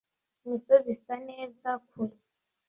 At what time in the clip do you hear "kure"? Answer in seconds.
1.87-2.15